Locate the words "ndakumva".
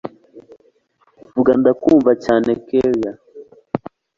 1.59-2.11